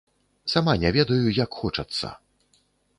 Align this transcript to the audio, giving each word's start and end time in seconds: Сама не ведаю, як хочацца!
Сама 0.53 0.73
не 0.85 0.93
ведаю, 0.97 1.37
як 1.43 1.61
хочацца! 1.61 2.15